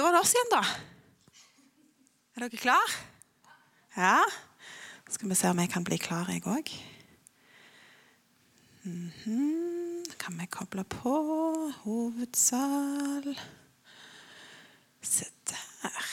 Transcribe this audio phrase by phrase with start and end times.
[0.00, 0.60] Da var det oss igjen, da.
[2.32, 2.92] Er dere klar?
[3.92, 4.22] Ja?
[5.12, 6.70] Skal vi se om jeg kan bli klar, jeg òg.
[8.88, 10.06] Mhm.
[10.16, 11.12] Kan vi koble på
[11.82, 13.28] hovedsal
[15.04, 16.08] Se der.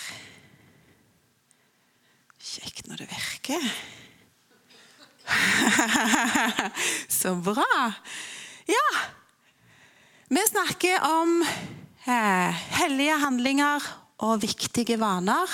[2.44, 3.72] Kjekt når det virker.
[7.22, 7.88] Så bra.
[8.68, 8.86] Ja.
[10.28, 11.40] Vi snakker om
[12.08, 13.88] eh, hellige handlinger
[14.24, 15.52] og viktige vaner.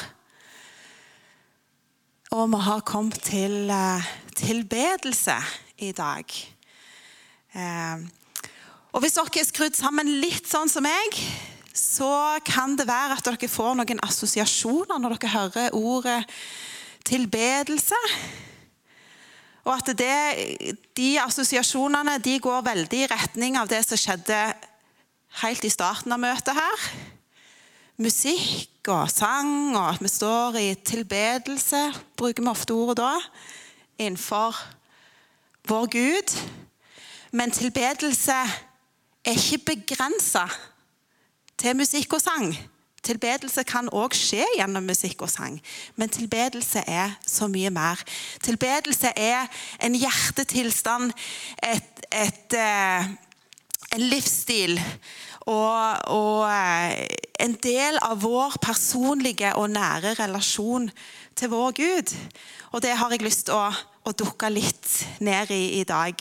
[2.33, 5.35] Og vi har kommet til eh, tilbedelse
[5.77, 6.25] i dag.
[7.53, 8.05] Eh,
[8.93, 11.17] og hvis dere er skrudd sammen litt sånn som meg,
[11.73, 16.19] så kan det være at dere får noen assosiasjoner når dere hører ordet
[17.05, 17.97] tilbedelse.
[19.63, 24.39] Og at det, de assosiasjonene de går veldig i retning av det som skjedde
[25.41, 26.85] helt i starten av møtet her.
[28.01, 31.81] Musikk og sang, og at vi står i tilbedelse,
[32.17, 33.13] bruker vi ofte ordet da,
[34.01, 34.57] innenfor
[35.69, 36.35] vår Gud.
[37.31, 38.37] Men tilbedelse
[39.25, 40.45] er ikke begrensa
[41.57, 42.53] til musikk og sang.
[43.03, 45.57] Tilbedelse kan òg skje gjennom musikk og sang,
[45.99, 47.99] men tilbedelse er så mye mer.
[48.43, 49.49] Tilbedelse er
[49.83, 51.11] en hjertetilstand,
[51.67, 53.09] et, et, eh,
[53.93, 54.77] en livsstil
[55.45, 57.07] og, og, eh,
[57.43, 60.87] en del av vår personlige og nære relasjon
[61.35, 62.13] til vår Gud.
[62.71, 63.67] Og det har jeg lyst til å,
[64.07, 64.87] å dukke litt
[65.19, 66.15] ned i i dag.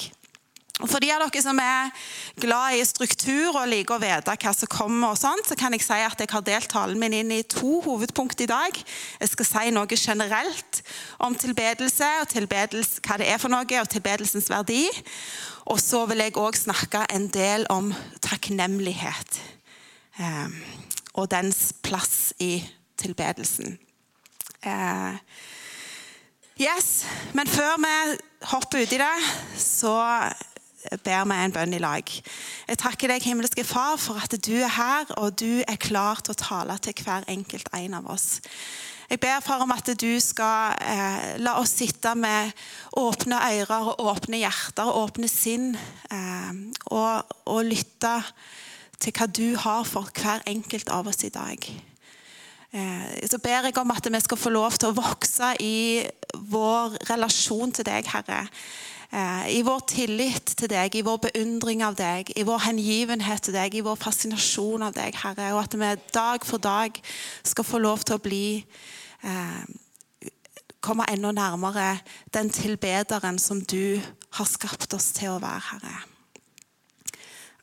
[0.83, 1.93] Og For de av dere som er
[2.43, 5.85] glad i struktur og liker å vite hva som kommer, og sånt, så kan jeg
[5.87, 8.83] si at jeg har delt talen min inn i to hovedpunkt i dag.
[9.21, 10.83] Jeg skal si noe generelt
[11.23, 14.89] om tilbedelse, og tilbedelse, hva det er for noe, og tilbedelsens verdi.
[15.71, 17.93] Og så vil jeg òg snakke en del om
[18.25, 19.39] takknemlighet
[20.19, 20.61] eh,
[21.15, 22.57] og dens plass i
[22.99, 23.79] tilbedelsen.
[24.67, 25.15] Eh,
[26.59, 28.17] yes, Men før vi
[28.51, 29.15] hopper uti det,
[29.59, 29.95] så
[31.05, 32.15] ber vi en bønn i lag.
[32.69, 36.35] Jeg takker deg, himmelske Far, for at du er her, og du er klar til
[36.35, 38.41] å tale til hver enkelt en av oss.
[39.13, 42.49] Jeg ber far om at du skal eh, la oss sitte med
[42.97, 45.75] åpne ører og åpne hjerter og åpne sinn,
[46.09, 46.53] eh,
[46.89, 48.15] og, og, lytte
[49.03, 51.67] til hva du har for hver enkelt av oss i dag.
[52.73, 56.97] Eh, så ber jeg om at vi skal få lov til å vokse i vår
[57.11, 58.47] relasjon til deg, Herre.
[59.13, 63.53] Eh, I vår tillit til deg, i vår beundring av deg, i vår hengivenhet til
[63.53, 65.51] deg, i vår fascinasjon av deg, Herre.
[65.53, 66.97] Og at vi dag for dag
[67.45, 68.47] skal få lov til å bli
[69.23, 69.65] eh,
[70.83, 72.01] Komme enda nærmere
[72.35, 74.01] den tilbederen som du
[74.35, 76.01] har skapt oss til å være, Herre.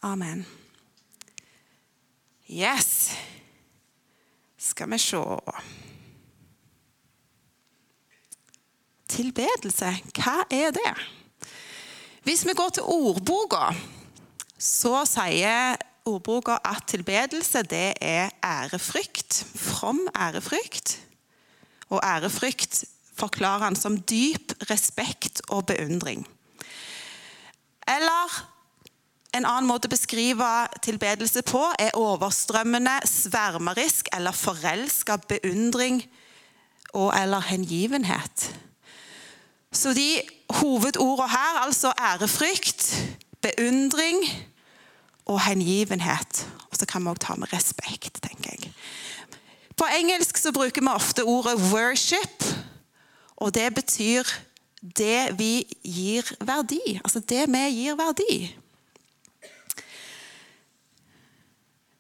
[0.08, 0.46] Amen.
[2.48, 3.12] Yes.
[4.56, 5.20] Skal vi se
[9.10, 10.94] Tilbedelse, hva er det?
[12.30, 13.72] Hvis vi går til ordboka,
[14.62, 19.40] så sier ordboka at tilbedelse det er ærefrykt.
[19.58, 21.00] From ærefrykt.
[21.90, 22.84] Og ærefrykt
[23.18, 26.22] forklarer han som dyp respekt og beundring.
[27.98, 28.38] Eller
[29.34, 30.54] en annen måte å beskrive
[30.86, 36.04] tilbedelse på er overstrømmende, svermerisk eller forelska beundring
[36.94, 38.52] og eller hengivenhet.
[39.72, 43.06] Så de hovedordene her, altså ærefrykt,
[43.42, 44.18] beundring
[45.26, 46.48] og hengivenhet.
[46.72, 48.74] Og så kan vi også ta med respekt, tenker jeg.
[49.78, 52.56] På engelsk så bruker vi ofte ordet 'worship',
[53.38, 54.24] og det betyr
[54.98, 57.00] det vi gir verdi.
[57.04, 58.56] Altså det vi gir verdi.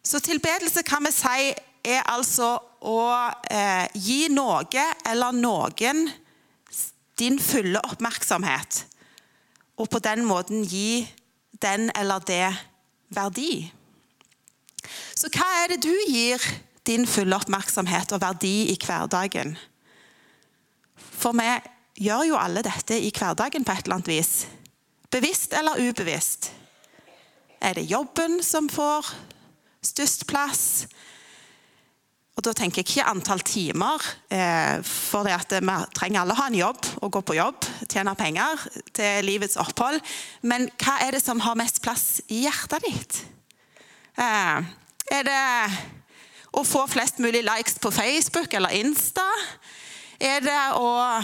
[0.03, 1.53] Så tilbedelse kan vi si
[1.85, 3.01] er altså å
[3.51, 6.09] eh, gi noe eller noen
[7.19, 8.85] din fulle oppmerksomhet,
[9.79, 11.07] og på den måten gi
[11.61, 12.47] den eller det
[13.15, 13.71] verdi.
[15.15, 16.43] Så hva er det du gir
[16.87, 19.57] din fulle oppmerksomhet og verdi i hverdagen?
[20.95, 21.49] For vi
[22.05, 24.33] gjør jo alle dette i hverdagen på et eller annet vis.
[25.11, 26.51] Bevisst eller ubevisst.
[27.59, 29.09] Er det jobben som får
[29.83, 30.87] størst plass?
[32.39, 33.99] Og Da tenker jeg ikke antall timer,
[34.31, 37.67] eh, for det at vi trenger alle å ha en jobb og gå på jobb,
[37.91, 38.63] tjene penger
[38.95, 39.99] til livets opphold.
[40.47, 43.19] Men hva er det som har mest plass i hjertet ditt?
[44.15, 44.63] Eh,
[45.11, 45.43] er det
[46.55, 49.27] å få flest mulig likes på Facebook eller Insta?
[50.21, 51.19] Er det å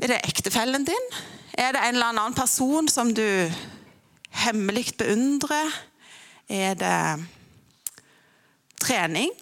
[0.00, 1.08] Er det ektefellen din?
[1.54, 3.50] Er det en eller annen person som du
[4.30, 5.74] hemmelig beundrer?
[6.48, 7.26] Er det
[8.82, 9.32] trening?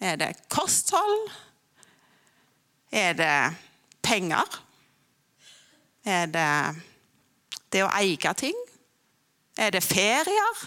[0.00, 1.30] Er det kosthold?
[2.92, 3.56] Er det
[4.02, 4.62] penger?
[6.04, 6.50] Er det
[7.72, 8.56] det å eie ting?
[9.58, 10.64] Er det ferier?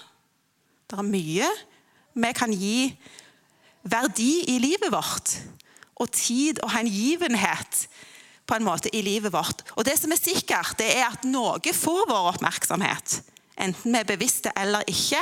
[0.89, 1.49] Det er mye
[2.11, 2.91] vi kan gi
[3.87, 5.37] verdi i livet vårt.
[6.01, 7.85] Og tid og hengivenhet
[8.45, 9.63] på en måte i livet vårt.
[9.77, 13.21] Og det som er sikkert, det er at noe får vår oppmerksomhet.
[13.61, 15.21] Enten vi er bevisste eller ikke.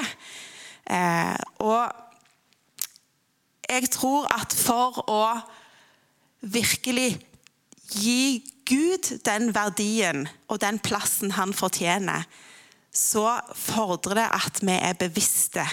[0.89, 2.08] Eh, og
[3.69, 5.23] jeg tror at for å
[6.41, 7.19] virkelig
[7.93, 12.25] gi Gud den verdien og den plassen han fortjener,
[12.93, 15.65] så fordrer det at vi er bevisste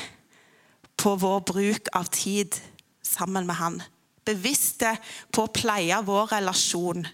[0.96, 2.56] på vår bruk av tid
[3.04, 3.82] sammen med han.
[4.26, 4.96] Bevisste
[5.32, 7.06] på å pleie vår relasjon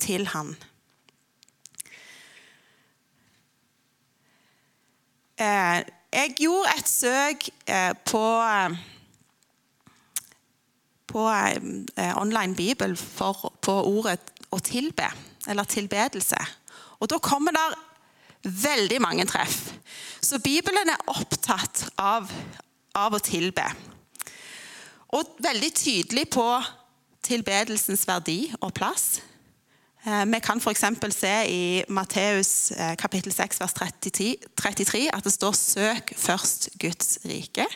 [0.00, 0.54] til han.
[5.34, 5.82] Eh,
[6.14, 7.90] jeg gjorde et søk eh,
[11.14, 11.86] på en
[12.18, 14.20] online bibel for, på ordet
[14.50, 15.10] 'å tilbe',
[15.46, 16.46] eller 'tilbedelse'.
[17.00, 17.78] Og Da kommer det
[18.44, 19.72] veldig mange treff.
[20.20, 22.30] Så Bibelen er opptatt av,
[22.94, 23.64] av å tilbe.
[25.08, 26.48] Og veldig tydelig på
[27.24, 29.22] tilbedelsens verdi og plass.
[30.04, 30.84] Eh, vi kan f.eks.
[31.16, 37.68] se i Matteus eh, kapittel 6 vers 33 at det står 'søk først Guds rike'.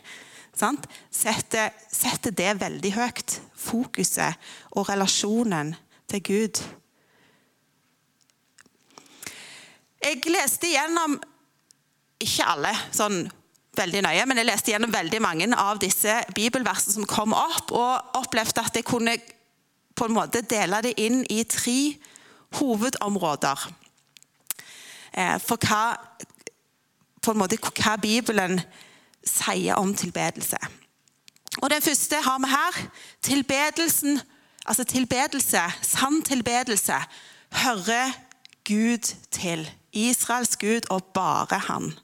[0.58, 3.38] Setter, setter det veldig høyt.
[3.58, 4.34] Fokuset
[4.74, 5.74] og relasjonen
[6.10, 6.60] til Gud.
[10.02, 11.18] Jeg leste gjennom
[12.22, 13.26] ikke alle sånn
[13.78, 18.18] veldig nøye, men jeg leste gjennom veldig mange av disse bibelversene som kom opp, og
[18.18, 19.18] opplevde at jeg kunne
[19.98, 21.78] på en måte dele det inn i tre
[22.58, 23.68] hovedområder.
[25.12, 25.82] Eh, for hva,
[27.34, 28.60] måte, hva Bibelen
[29.26, 30.58] sier om tilbedelse.
[31.62, 32.90] Og Den første har vi her.
[33.22, 34.20] Tilbedelsen
[34.68, 36.94] Altså tilbedelse, sann tilbedelse,
[37.52, 38.12] hører
[38.68, 39.70] Gud til.
[39.92, 41.94] Israels Gud og bare han.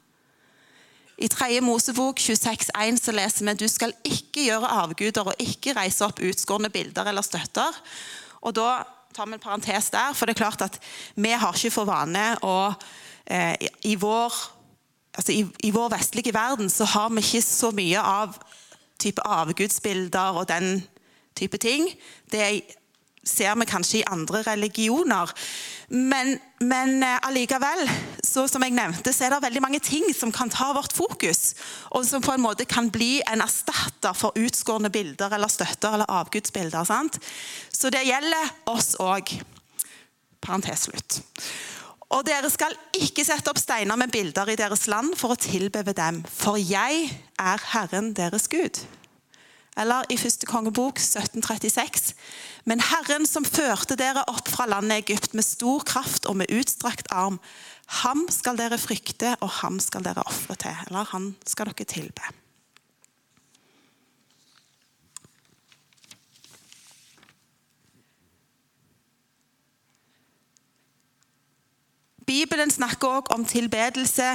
[1.17, 1.61] I 3.
[1.61, 6.69] Mosebok 26,1 så leser vi du skal ikke gjøre avguder og ikke reise opp utskårne
[6.69, 7.77] bilder eller støtter.
[8.41, 8.83] Og Da
[9.15, 10.79] tar vi en parentes der, for det er klart at
[11.15, 12.73] vi har ikke for vane å
[13.25, 14.33] eh, i, vår,
[15.15, 18.37] altså i, i, vår vestlige verden så har vi ikke så mye av
[19.01, 20.79] type avgudsbilder og den
[21.35, 21.87] type ting.
[22.31, 22.45] Det
[23.25, 25.31] ser vi kanskje i andre religioner.
[25.89, 27.83] Men, men eh, allikevel,
[28.23, 31.55] så som jeg nevnte, så er det veldig mange ting som kan ta vårt fokus,
[31.91, 36.09] og som på en måte kan bli en erstatter for utskårne bilder eller støtter eller
[36.21, 36.87] avgudsbilder.
[36.87, 37.19] Sant?
[37.73, 39.37] Så det gjelder oss òg.
[40.45, 41.21] Parentes slutt.
[42.13, 45.81] Og dere skal ikke sette opp steiner med bilder i deres land for å tilbe
[45.87, 47.09] ved dem, for jeg
[47.41, 48.83] er Herren deres Gud.
[49.75, 52.13] Eller i første kongebok 1736.
[52.69, 57.11] Men Herren som førte dere opp fra landet Egypt med stor kraft og med utstrakt
[57.11, 57.41] arm,
[58.01, 60.79] ham skal dere frykte, og ham skal dere ofre til.
[60.87, 62.31] Eller han skal dere tilbe.
[72.65, 74.25] Bibelen snakker også om tilbedelse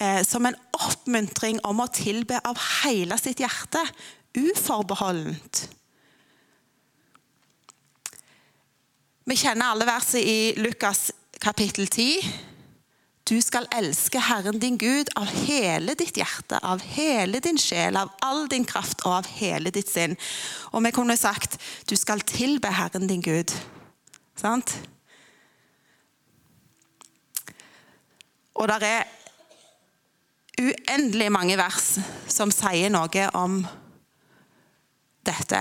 [0.00, 3.82] eh, som en oppmuntring om å tilbe av hele sitt hjerte,
[4.32, 5.60] uforbeholdent.
[9.28, 11.10] Vi kjenner alle verset i Lukas
[11.44, 12.24] kapittel 10.
[13.28, 18.16] Du skal elske Herren din Gud av hele ditt hjerte, av hele din sjel, av
[18.24, 20.16] all din kraft og av hele ditt sinn.
[20.72, 23.52] Og vi kunne sagt du skal tilbe Herren din Gud.
[24.40, 24.72] Sant?
[28.54, 29.08] Og det er
[30.60, 31.96] uendelig mange vers
[32.30, 33.58] som sier noe om
[35.26, 35.60] dette.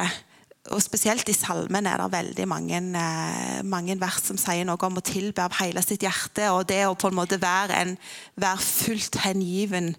[0.71, 5.01] Og Spesielt i salmen er det veldig mange, eh, mange, vers som sier noe om
[5.01, 6.51] å tilbe av hele sitt hjerte.
[6.53, 7.97] Og det å på en måte være, en,
[8.35, 9.95] være fullt hengiven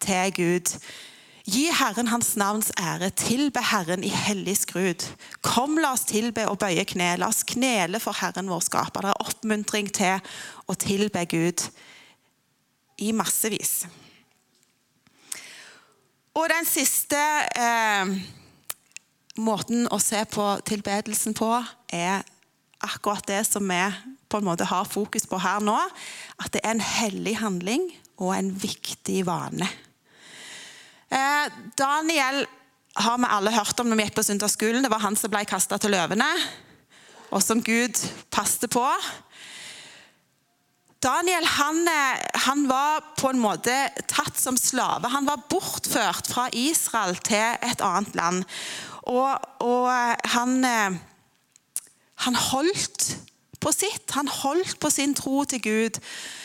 [0.00, 0.74] til Gud.
[1.46, 3.10] Gi Herren Hans navns ære.
[3.14, 5.06] Tilbe Herren i hellig skrud.
[5.42, 7.16] Kom, la oss tilbe og bøye kne.
[7.18, 9.02] La oss knele for Herren vår skaper.
[9.02, 10.20] Det er oppmuntring til
[10.66, 11.66] å tilbe Gud
[13.02, 13.82] i massevis.
[16.32, 17.18] Og den siste
[17.60, 18.12] eh,
[19.42, 21.50] måten å se på tilbedelsen på
[21.92, 22.22] er
[22.82, 23.82] akkurat det som vi
[24.32, 25.76] på en måte har fokus på her nå.
[26.40, 29.68] At det er en hellig handling og en viktig vane.
[31.12, 32.46] Eh, Daniel
[33.02, 34.84] har vi alle hørt om når vi gikk på søndagsskolen.
[34.84, 36.28] Det var han som ble kasta til løvene,
[37.32, 38.00] og som Gud
[38.32, 38.84] passte på.
[41.02, 41.88] Daniel han,
[42.46, 43.74] han, var på en måte
[44.06, 45.10] tatt som slave.
[45.10, 48.44] Han var bortført fra Israel til et annet land.
[49.10, 49.34] Og,
[49.66, 49.90] og
[50.34, 50.62] han,
[52.22, 53.08] han, holdt
[53.58, 54.14] på sitt.
[54.14, 55.98] Han holdt på sin tro til Gud.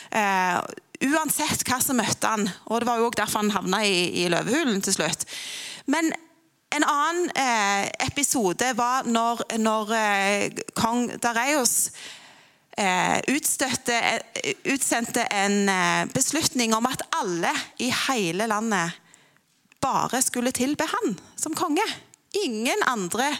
[0.09, 0.57] Eh,
[1.05, 2.49] uansett hva som møtte han.
[2.65, 5.27] Og Det var jo derfor han havna i, i løvehulen til slutt.
[5.85, 6.09] Men
[6.75, 12.16] en annen eh, episode var når, når eh, kong Dareios eh,
[12.77, 18.93] utstøtte, eh, utsendte en eh, beslutning om at alle i hele landet
[19.81, 21.85] bare skulle tilbe han som konge.
[22.43, 23.31] Ingen andre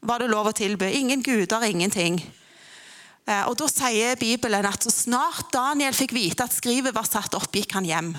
[0.00, 0.90] var det lov å tilbe.
[0.92, 2.20] Ingen guder, ingenting.
[3.28, 7.34] Eh, og Da sier Bibelen at så snart Daniel fikk vite at skrivet var satt
[7.36, 8.14] opp, gikk han hjem.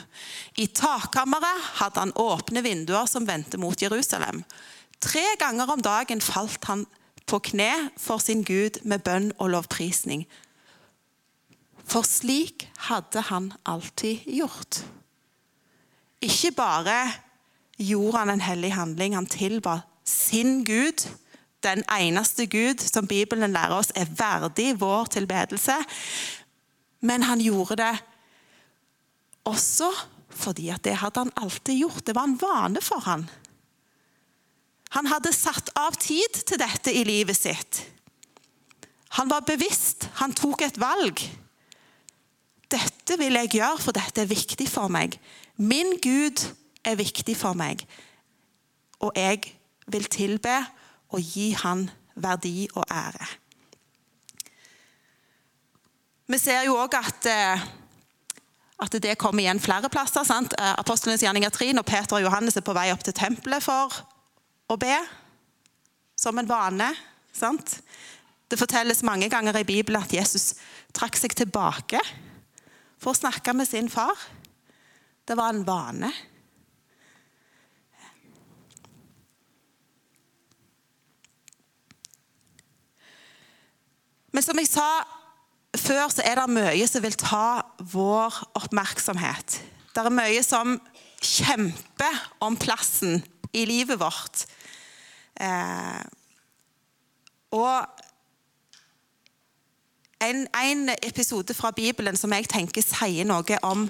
[0.57, 4.43] I takkammeret hadde han åpne vinduer som vendte mot Jerusalem.
[4.99, 6.85] Tre ganger om dagen falt han
[7.29, 10.25] på kne for sin Gud med bønn og lovprisning.
[11.89, 14.83] For slik hadde han alltid gjort.
[16.21, 16.99] Ikke bare
[17.77, 21.05] gjorde han en hellig handling, han tilba sin Gud
[21.63, 25.75] den eneste Gud som Bibelen lærer oss er verdig vår tilbedelse.
[27.03, 27.95] Men han gjorde det
[29.49, 29.91] også
[30.39, 32.05] fordi at det hadde han alltid gjort.
[32.07, 33.25] Det var en vane for han.
[34.97, 37.83] Han hadde satt av tid til dette i livet sitt.
[39.19, 40.07] Han var bevisst.
[40.21, 41.21] Han tok et valg.
[42.69, 45.17] Dette vil jeg gjøre, for dette er viktig for meg.
[45.57, 46.41] Min Gud
[46.85, 47.85] er viktig for meg.
[49.01, 49.55] Og jeg
[49.89, 50.57] vil tilbe
[51.09, 51.87] og gi han
[52.19, 53.29] verdi og ære.
[56.29, 57.61] Vi ser jo òg at, eh,
[58.85, 60.23] at, det kommer igjen flere plasser.
[60.23, 60.53] sant?
[60.53, 64.05] Eh, Apostlenes gjerninger 3, når Peter og Johannes er på vei opp til tempelet for
[64.69, 64.95] å be,
[66.19, 66.89] som en vane.
[67.33, 67.79] sant?
[68.49, 70.55] Det fortelles mange ganger i Bibelen at Jesus
[70.93, 72.01] trakk seg tilbake
[72.99, 74.17] for å snakke med sin far.
[75.25, 76.09] Det var en vane.
[84.33, 84.87] Men som jeg sa
[85.77, 87.61] før, så er det mye som vil ta
[87.93, 89.59] vår oppmerksomhet.
[89.93, 90.77] Det er mye som
[91.19, 93.23] kjemper om plassen
[93.53, 94.45] i livet vårt.
[95.39, 96.03] Eh,
[97.55, 97.85] og
[100.19, 103.87] en, en, episode fra Bibelen som jeg tenker sier noe om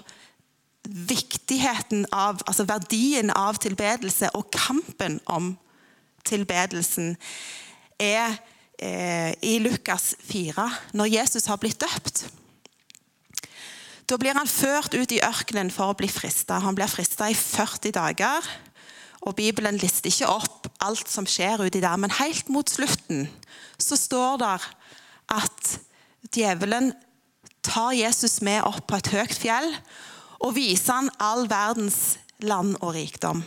[1.09, 5.55] viktigheten av, altså verdien av tilbedelse og kampen om
[6.29, 7.15] tilbedelsen,
[7.99, 8.37] er
[8.79, 12.27] eh, i Lukas 4, når Jesus har blitt døpt.
[14.09, 16.61] Da blir han ført ut i ørkenen for å bli frista.
[16.63, 18.49] Han blir frista i 40 dager.
[19.21, 23.27] og Bibelen lister ikke opp alt som skjer uti der, men helt mot slutten
[23.79, 24.55] så står det
[25.35, 25.73] at
[26.33, 26.91] djevelen
[27.65, 29.69] tar Jesus med opp på et høyt fjell
[30.39, 33.43] og viser han all verdens land og rikdom.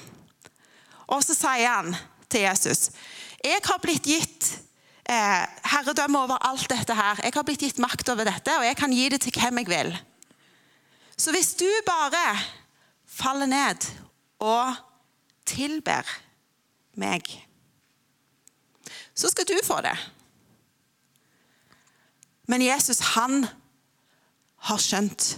[1.13, 1.97] Og så sier han
[2.29, 2.91] til Jesus,
[3.43, 4.59] 'Jeg har blitt gitt
[5.09, 7.21] eh, herredømme over alt dette her.
[7.25, 9.69] Jeg har blitt gitt makt over dette, og jeg kan gi det til hvem jeg
[9.69, 9.99] vil.
[11.19, 12.39] Så hvis du bare
[13.07, 13.89] faller ned
[14.41, 14.75] og
[15.47, 16.07] tilber
[16.99, 17.29] meg,
[19.15, 19.97] så skal du få det.
[22.51, 23.47] Men Jesus, han
[24.69, 25.35] har skjønt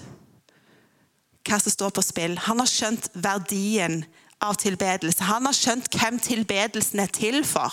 [1.45, 2.37] hva som står på spill.
[2.47, 4.03] Han har skjønt verdien
[4.45, 5.27] av tilbedelse.
[5.29, 7.73] Han har skjønt hvem tilbedelsen er til for.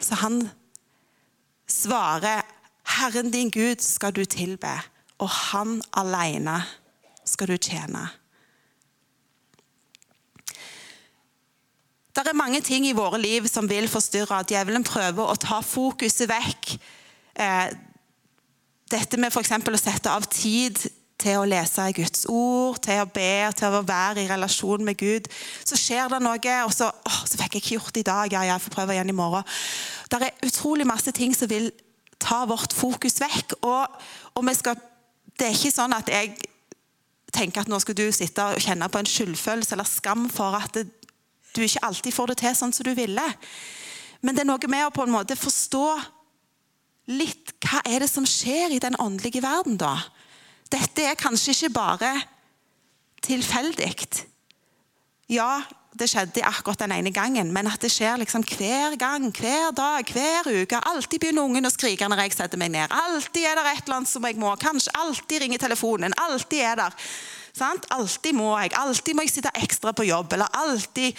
[0.00, 0.50] Så han
[1.68, 2.42] svarer,
[2.84, 4.80] 'Herren din Gud skal du tilbe,
[5.18, 6.64] og Han alene
[7.24, 8.23] skal du tjene'.
[12.14, 14.44] Det er mange ting i våre liv som vil forstyrre.
[14.46, 16.76] Djevelen prøver å ta fokuset vekk.
[17.42, 17.72] Eh,
[18.94, 19.50] dette med f.eks.
[19.50, 20.78] å sette av tid
[21.18, 25.26] til å lese Guds ord, til å be, til å være i relasjon med Gud.
[25.66, 28.38] Så skjer det noe, og så, åh, så fikk jeg ikke gjort det i dag.
[28.38, 29.54] Ja, jeg får prøve igjen i morgen.
[30.10, 31.72] Det er utrolig masse ting som vil
[32.22, 33.58] ta vårt fokus vekk.
[33.66, 34.02] Og,
[34.38, 34.78] og skal,
[35.34, 36.36] det er ikke sånn at jeg
[37.34, 40.78] tenker at nå skal du sitte og kjenne på en skyldfølelse eller skam for at
[40.78, 40.86] det,
[41.54, 43.24] du ikke alltid får det til sånn som du ville.
[44.24, 45.86] Men det er noe med å på en måte forstå
[47.14, 49.98] litt hva er det som skjer i den åndelige verden, da
[50.74, 52.12] dette er kanskje ikke bare
[53.24, 53.90] tilfeldig.
[55.32, 55.62] Ja,
[55.94, 60.10] det skjedde akkurat den ene gangen, men at det skjer liksom hver gang, hver dag,
[60.10, 60.80] hver uke.
[60.90, 62.90] Alltid begynner ungen å skrike når jeg setter meg ned.
[62.90, 64.50] Alltid er det et eller annet som jeg må.
[64.60, 66.16] Kanskje alltid ringer telefonen.
[66.26, 66.98] Alltid er der.
[67.54, 67.86] Sant?
[67.94, 68.72] Alltid må jeg.
[68.78, 70.32] Alltid må jeg sitte ekstra på jobb.
[70.34, 71.14] Eller alltid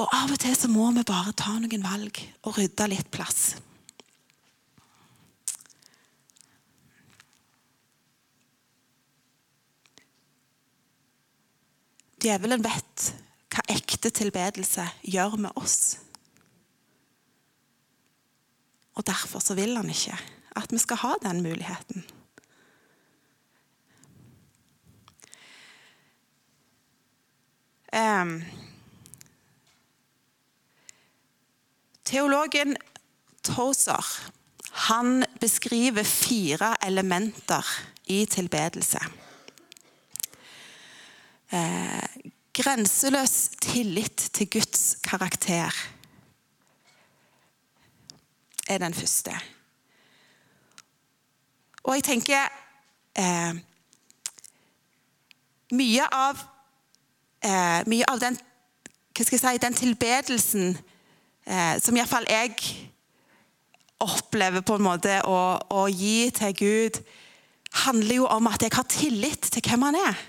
[0.00, 3.50] Og av og til så må vi bare ta noen valg og rydde litt plass.
[12.20, 13.10] Djevelen vet
[13.52, 15.98] hva ekte tilbedelse gjør med oss.
[18.96, 20.16] Og derfor så vil han ikke
[20.60, 22.04] at vi skal ha den muligheten.
[32.04, 32.76] Teologen
[33.42, 34.06] Tozer
[34.88, 37.66] han beskriver fire elementer
[38.06, 39.00] i tilbedelse.
[41.50, 42.08] Eh,
[42.54, 45.74] grenseløs tillit til Guds karakter
[48.68, 49.34] er den første.
[51.82, 52.46] Og jeg tenker
[53.18, 53.58] eh,
[55.70, 56.38] Mye av,
[57.44, 58.38] eh, mye av den,
[59.16, 60.74] si, den tilbedelsen
[61.46, 62.56] eh, som iallfall jeg
[64.00, 67.00] opplever på en måte å, å gi til Gud,
[67.84, 70.20] handler jo om at jeg har tillit til hvem han er.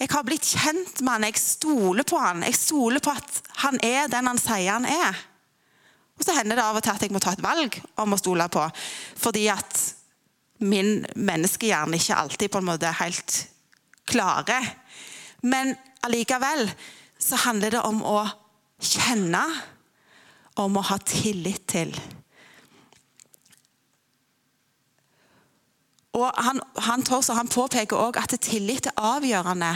[0.00, 2.40] Jeg har blitt kjent med han, jeg stoler på han.
[2.48, 5.18] Jeg stoler på at han er den han sier han er.
[6.16, 8.20] Og så hender det av og til at jeg må ta et valg om å
[8.20, 8.64] stole på,
[9.20, 9.78] fordi at
[10.60, 13.36] min menneskehjerne ikke alltid på en måte helt
[14.08, 14.58] klare.
[15.42, 16.70] Men allikevel
[17.20, 18.24] så handler det om å
[18.80, 19.42] kjenne,
[20.60, 21.92] om å ha tillit til.
[26.16, 29.70] Og han, han, han påpeker også at tillit er avgjørende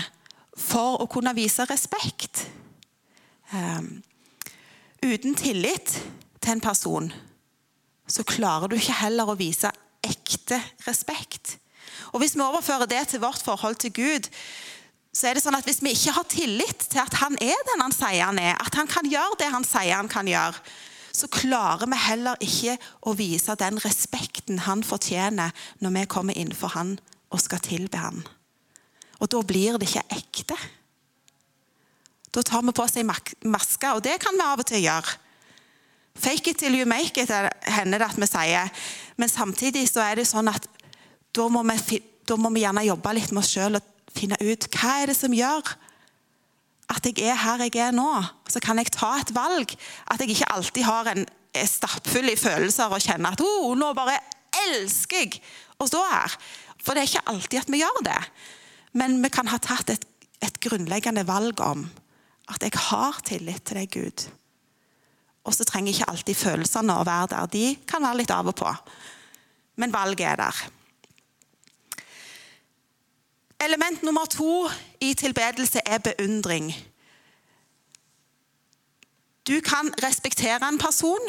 [0.58, 2.46] for å kunne vise respekt.
[3.52, 4.02] Um,
[5.04, 5.94] uten tillit
[6.40, 7.12] til en person,
[8.06, 9.70] så klarer du ikke heller å vise
[10.04, 11.56] ekte respekt.
[12.12, 14.28] Og Hvis vi overfører det til vårt forhold til Gud,
[15.14, 17.84] så er det sånn at hvis vi ikke har tillit til at han er den
[17.84, 20.58] han sier han er, at han kan gjøre det han sier han kan gjøre,
[21.14, 22.74] så klarer vi heller ikke
[23.06, 26.96] å vise den respekten han fortjener når vi kommer innenfor han
[27.30, 28.24] og skal tilbe han.
[29.22, 30.58] Og da blir det ikke ekte.
[32.34, 35.20] Da tar vi på oss ei maske, og det kan vi av og til gjøre.
[36.18, 37.30] Fake it till you make it,
[37.62, 38.70] hender det at vi sier.
[39.16, 40.66] Men samtidig så er det sånn at
[41.34, 44.68] da må vi, da må vi gjerne jobbe litt med oss sjøl og finne ut
[44.74, 45.74] hva er det som gjør
[46.92, 48.10] at jeg er her jeg er nå.
[48.50, 49.72] Så kan jeg ta et valg.
[50.10, 51.24] At jeg ikke alltid har en
[51.68, 54.18] stappfull i følelser og kjenner at oh, nå bare
[54.66, 55.40] elsker jeg
[55.80, 56.36] å stå her.
[56.84, 58.20] For det er ikke alltid at vi gjør det.
[59.00, 60.06] Men vi kan ha tatt et,
[60.44, 61.86] et grunnleggende valg om
[62.52, 64.26] at jeg har tillit til deg, Gud.
[65.44, 67.50] Og så trenger ikke alltid følelsene å være der.
[67.52, 68.70] De kan være litt av og på.
[69.80, 70.60] Men valget er der.
[73.64, 74.68] Element nummer to
[75.00, 76.74] i tilbedelse er beundring.
[79.48, 81.20] Du kan respektere en person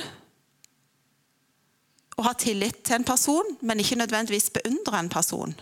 [2.17, 5.55] og ha tillit til en person, men ikke nødvendigvis beundre en person.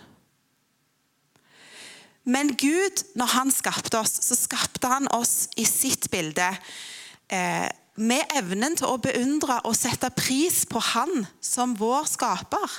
[2.24, 6.50] Men Gud, når han skapte oss, så skapte han oss i sitt bilde.
[7.30, 12.78] Eh, med evnen til å beundre og sette pris på Han som vår skaper.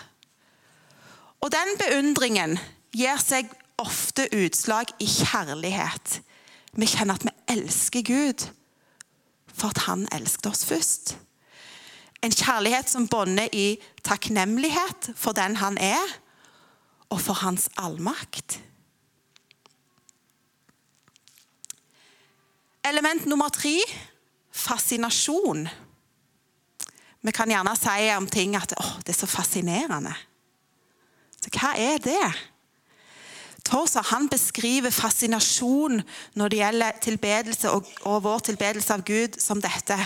[1.41, 2.59] Og den beundringen
[2.95, 6.21] gir seg ofte utslag i kjærlighet.
[6.75, 8.49] Vi kjenner at vi elsker Gud
[9.55, 11.15] for at han elsket oss først.
[12.25, 16.21] En kjærlighet som bånder i takknemlighet for den han er,
[17.13, 18.59] og for hans allmakt.
[22.85, 23.77] Element nummer tre
[24.51, 25.69] fascinasjon.
[27.21, 30.13] Vi kan gjerne si om ting at å, det er så fascinerende.
[31.41, 32.25] Så hva er det?
[33.65, 36.03] Torsa han beskriver fascinasjon
[36.37, 39.97] når det gjelder tilbedelse og, og vår tilbedelse av Gud, som dette.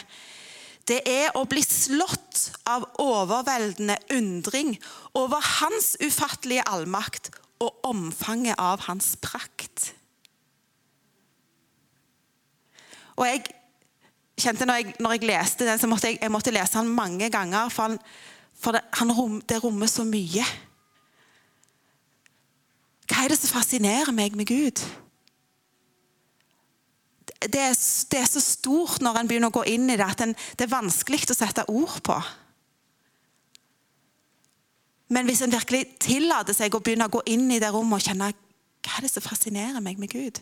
[0.88, 4.77] Det er å bli slått av overveldende undring
[5.18, 9.90] over hans ufattelige allmakt og omfanget av hans prakt.
[13.18, 13.42] Og jeg
[14.38, 17.29] kjente når jeg, når jeg leste den, så måtte jeg, jeg måtte lese den mange
[17.35, 17.99] ganger, for, han,
[18.55, 18.85] for det,
[19.18, 20.47] rom, det rommer så mye.
[23.09, 24.83] Hva er det som fascinerer meg med Gud?
[27.38, 27.77] Det er,
[28.11, 30.66] det er så stort når en begynner å gå inn i det, at en, det
[30.66, 32.18] er vanskelig å sette ord på.
[35.14, 38.11] Men hvis en virkelig tillater seg å begynne å gå inn i det rommet og
[38.11, 38.33] kjenne
[38.85, 40.40] hva er det som fascinerer meg med Gud,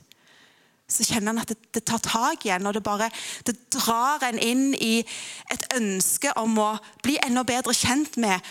[0.86, 2.66] så kjenner han at det, det tar tak igjen.
[2.68, 3.08] Og det bare
[3.46, 5.00] det drar en inn i
[5.52, 6.70] et ønske om å
[7.02, 8.42] bli enda bedre kjent med.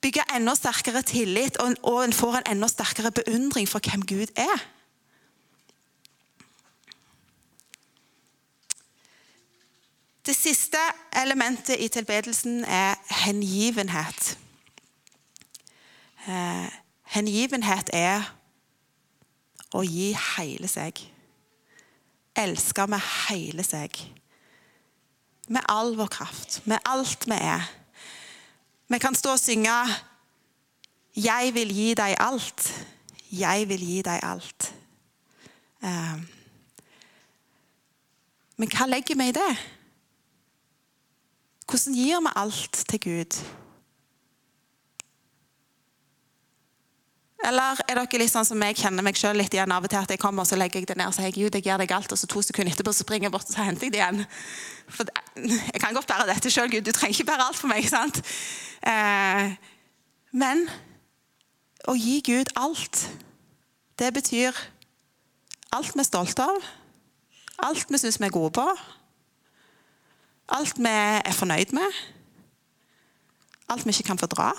[0.00, 4.34] Bygge enda sterkere tillit, og, og en får en enda sterkere beundring for hvem Gud
[4.36, 4.66] er.
[10.28, 10.78] Det siste
[11.16, 14.38] elementet i tilbedelsen er hengivenhet.
[16.28, 16.68] Eh,
[17.14, 18.26] hengivenhet er
[19.72, 21.00] å gi hele seg.
[22.36, 23.96] Elske med hele seg.
[25.48, 27.64] Med all vår kraft, med alt vi er.
[28.88, 29.70] Vi kan stå og synge
[31.16, 32.86] 'Jeg vil gi deg alt'.
[33.32, 34.74] Jeg vil gi deg alt.
[35.82, 36.18] Eh,
[38.56, 39.58] men hva legger vi i det?
[41.68, 43.44] Hvordan gir vi alt til Gud?
[47.46, 50.00] Eller er dere litt sånn som jeg kjenner meg selv litt igjen av og til
[50.00, 51.94] at jeg kommer og så legger jeg det ned og sier Gud, jeg gir deg
[51.94, 54.00] alt, og så to sekunder etterpå så springer jeg bort og så henter jeg det
[54.02, 54.24] igjen.
[54.90, 55.06] For
[55.38, 56.82] Jeg kan godt bære dette sjøl, Gud.
[56.82, 57.86] Du trenger ikke bære alt for meg.
[57.86, 58.18] sant?
[58.82, 59.54] Eh,
[60.34, 60.66] men
[61.86, 63.06] å gi Gud alt,
[64.02, 64.58] det betyr
[65.78, 66.70] alt vi er stolte av,
[67.70, 68.66] alt vi syns vi er gode på,
[70.58, 72.06] alt vi er fornøyd med,
[73.70, 74.54] alt vi ikke kan fordra,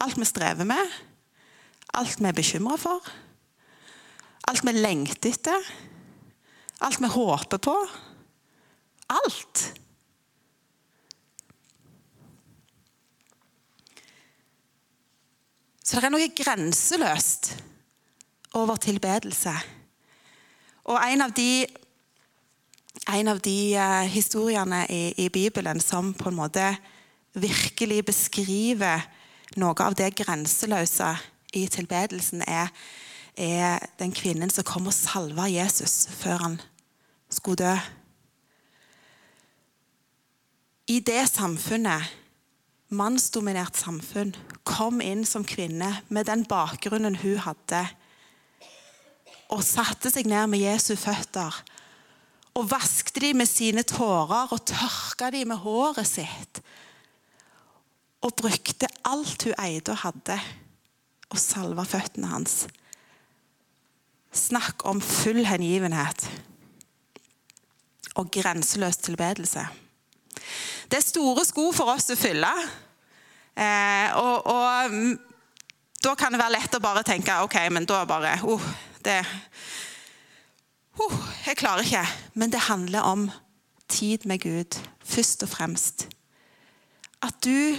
[0.00, 1.13] alt vi strever med
[1.94, 3.14] Alt vi er bekymra for.
[4.50, 5.70] Alt vi lengter etter.
[6.84, 7.76] Alt vi håper på.
[9.14, 9.62] Alt.
[15.84, 17.52] Så det er noe grenseløst
[18.58, 19.52] over tilbedelse.
[20.90, 21.64] Og en av de,
[23.12, 26.66] en av de uh, historiene i, i, Bibelen som på en måte
[27.34, 29.04] virkelig beskriver
[29.60, 31.12] noe av det grenseløse
[31.56, 32.70] i tilbedelsen, er,
[33.36, 36.58] er den kvinnen som kom og salva Jesus før han
[37.30, 37.74] skulle dø.
[40.92, 42.10] I det samfunnet,
[42.94, 44.34] mannsdominert samfunn,
[44.68, 47.86] kom inn som kvinne med den bakgrunnen hun hadde,
[49.54, 51.62] og satte seg ned med Jesu føtter
[52.54, 56.60] og vaskte dem med sine tårer og tørka dem med håret sitt.
[58.24, 60.38] Og brukte alt hun eide og hadde
[61.34, 62.64] og salve føttene hans.
[64.34, 66.28] Snakk om full hengivenhet
[68.14, 69.66] og grenseløs tilbedelse.
[70.90, 72.50] Det er store sko for oss å fylle.
[73.54, 74.98] Eh, og, og,
[76.04, 78.62] da kan det være lett å bare tenke OK, men da bare oh,
[79.06, 79.20] det,
[81.02, 81.14] oh,
[81.46, 82.04] Jeg klarer ikke.
[82.38, 83.28] Men det handler om
[83.90, 86.06] tid med Gud, først og fremst.
[87.22, 87.78] At du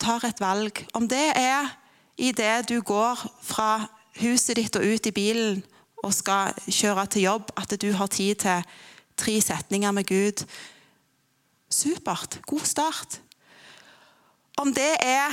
[0.00, 0.84] tar et valg.
[0.94, 1.72] Om det er
[2.16, 3.86] idet du går fra
[4.20, 5.62] huset ditt og ut i bilen
[6.04, 8.64] og skal kjøre til jobb, at du har tid til
[9.16, 10.44] tre setninger med Gud.
[11.70, 12.40] Supert.
[12.46, 13.20] God start.
[14.56, 15.32] Om det er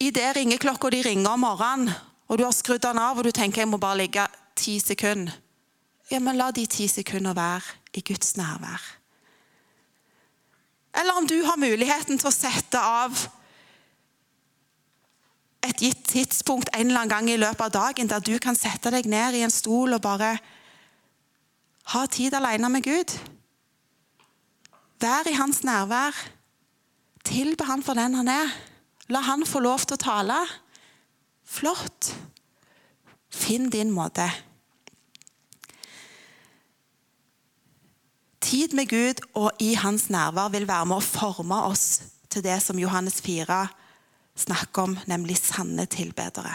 [0.00, 1.90] idet ringeklokka di ringer om morgenen,
[2.28, 5.34] og du har skrudd den av og du tenker jeg må bare ligge ti sekunder,
[6.10, 8.82] ja, men la de ti sekundene være i Guds nærvær.
[11.00, 13.28] Eller om du har muligheten til å sette av
[15.66, 18.92] et gitt tidspunkt en eller annen gang i løpet av dagen der du kan sette
[18.92, 20.34] deg ned i en stol og bare
[21.92, 23.16] ha tid alene med Gud.
[25.00, 26.16] Vær i hans nærvær.
[27.24, 28.52] Tilbe han for den han er.
[29.12, 30.38] La han få lov til å tale.
[31.44, 32.12] Flott.
[33.30, 34.28] Finn din måte.
[38.40, 41.86] Tid med Gud og i hans nærvær vil være med å forme oss
[42.30, 43.66] til det som Johannes 4
[44.40, 46.54] snakker om, nemlig sanne tilbedere.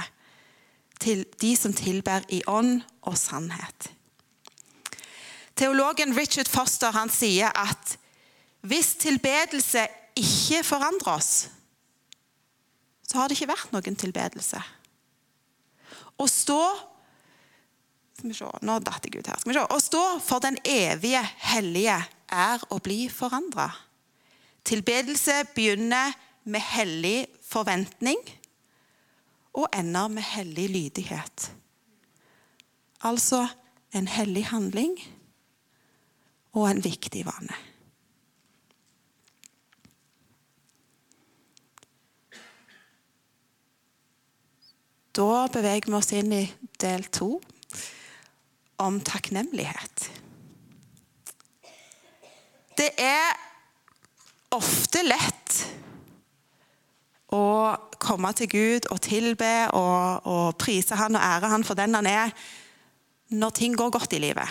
[1.02, 3.92] Til de som tilber i ånd og sannhet.
[5.56, 7.96] Teologen Richard Foster han sier at
[8.66, 9.86] hvis tilbedelse
[10.18, 11.32] ikke forandrer oss,
[13.06, 14.60] så har det ikke vært noen tilbedelse.
[16.16, 16.62] Å stå
[18.16, 19.40] skal vi se, nå datt jeg ut her.
[19.42, 19.66] Skal vi se.
[19.76, 21.22] Å stå for den evige
[21.52, 21.98] hellige
[22.32, 23.68] er å bli forandra.
[24.66, 28.20] Tilbedelse begynner med hellig forventning
[29.56, 31.52] og ender med hellig lydighet.
[33.06, 33.46] Altså
[33.96, 34.98] en hellig handling
[36.56, 37.56] og en viktig vane.
[45.16, 46.44] Da beveger vi oss inn i
[46.82, 47.38] del to
[48.84, 50.10] om takknemlighet.
[52.76, 53.32] Det er
[54.56, 55.62] ofte lett
[57.36, 57.48] å
[58.02, 62.08] komme til Gud og tilbe og, og prise Han og ære Han for den Han
[62.10, 62.32] er,
[63.36, 64.50] når ting går godt i livet.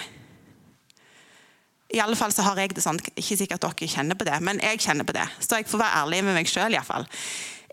[1.95, 4.61] I alle fall så har jeg det sånn, Ikke sikkert dere kjenner på det, men
[4.65, 5.27] jeg kjenner på det.
[5.39, 6.75] Så jeg får være ærlig med meg sjøl.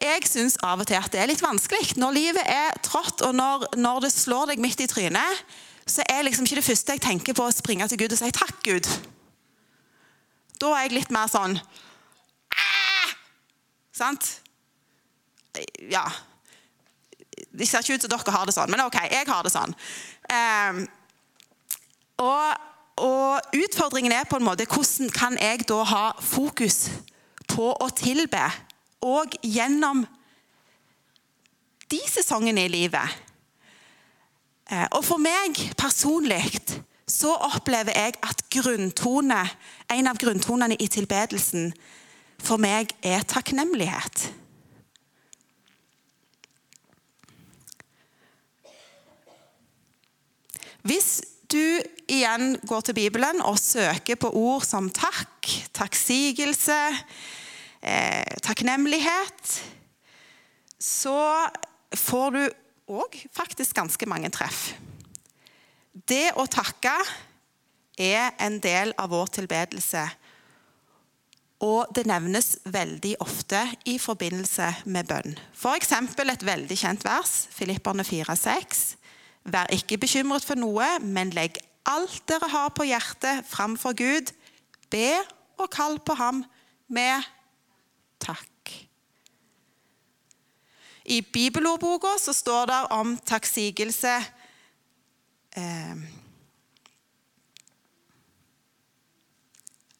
[0.01, 1.95] Jeg syns av og til at det er litt vanskelig.
[2.01, 5.45] Når livet er trått, og når, når, det slår deg midt i trynet,
[5.89, 8.29] så er liksom ikke det første jeg tenker på å springe til Gud og si
[8.31, 8.89] 'takk, Gud'.
[10.61, 11.57] Da er jeg litt mer sånn
[14.01, 14.40] Sant?
[15.91, 16.05] Ja
[17.51, 19.73] Det ser ikke ut som dere har det sånn, men OK, jeg har det sånn.
[20.31, 20.81] Um,
[22.21, 22.59] og,
[23.03, 26.85] og utfordringen er på en måte hvordan kan jeg da ha fokus
[27.51, 28.43] på å tilbe,
[29.01, 30.05] og gjennom
[31.91, 33.17] de sesongene i livet.
[34.71, 36.45] Eh, og for meg personlig
[37.11, 39.41] så opplever jeg at grunntone,
[39.91, 41.71] en av grunntonene i tilbedelsen
[42.41, 44.29] for meg er takknemlighet.
[50.87, 56.79] Hvis du igjen går til Bibelen og søker på ord som takk, takksigelse,
[57.81, 59.61] eh, takknemlighet,
[60.81, 61.49] så
[61.95, 62.41] får du
[62.91, 64.73] òg faktisk ganske mange treff.
[65.93, 66.95] Det å takke
[67.99, 70.05] er en del av vår tilbedelse.
[71.61, 75.35] Og det nevnes veldig ofte i forbindelse med bønn.
[75.53, 75.91] F.eks.
[75.93, 78.95] et veldig kjent vers, Filipperne 4,6.
[79.43, 81.57] Vær ikke bekymret for noe, men legg
[81.89, 84.33] alt dere har på hjertet, framfor Gud.
[84.91, 85.17] Be
[85.57, 86.43] og kall på ham
[86.91, 87.25] med
[88.21, 88.47] takk.
[91.11, 94.13] I bibelordboka står det om takksigelse
[95.57, 96.03] eh,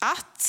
[0.01, 0.45] At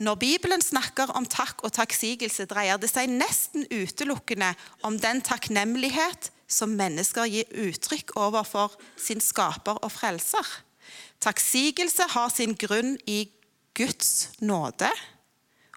[0.00, 6.30] når Bibelen snakker om takk og takksigelse, dreier det seg nesten utelukkende om den takknemlighet
[6.50, 10.44] som mennesker gir uttrykk overfor sin skaper og frelser.
[11.24, 13.24] Takksigelse har sin grunn i
[13.74, 14.90] Guds nåde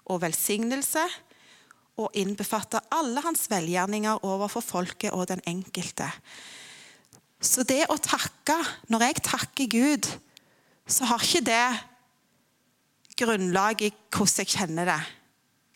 [0.08, 1.04] og velsignelse
[1.98, 6.06] og innbefatter alle hans velgjerninger overfor folket og den enkelte.
[7.40, 8.56] Så det å takke
[8.90, 10.06] Når jeg takker Gud,
[10.88, 11.66] så har ikke det
[13.18, 15.00] grunnlag i hvordan jeg kjenner det.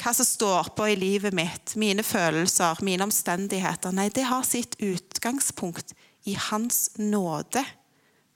[0.03, 3.95] Hva som står på i livet mitt, mine følelser, mine omstendigheter.
[3.95, 5.95] Nei, det har sitt utgangspunkt
[6.27, 7.63] i Hans nåde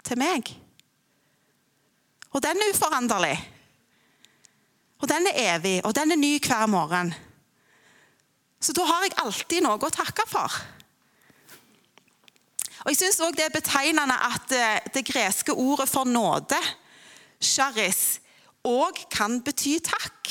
[0.06, 0.52] til meg.
[2.30, 3.34] Og den er uforanderlig.
[5.02, 7.10] Og den er evig, og den er ny hver morgen.
[8.62, 10.62] Så da har jeg alltid noe å takke for.
[12.86, 16.58] Og Jeg syns det er betegnende at eh, det greske ordet for nåde,
[17.42, 18.20] charis,
[18.62, 20.30] òg kan bety takk.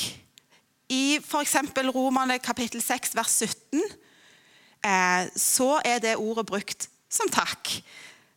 [0.92, 1.56] I f.eks.
[1.94, 3.80] Romane kapittel 6 vers 17
[4.84, 7.72] eh, så er det ordet brukt som takk.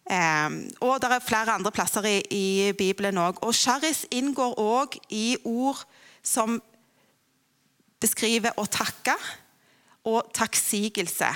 [0.09, 0.49] Eh,
[0.81, 3.43] og det er flere andre plasser i, i Bibelen òg.
[3.45, 5.83] Og charis inngår òg i ord
[6.25, 6.57] som
[7.99, 9.15] beskriver å takke
[10.07, 11.29] og takksigelse.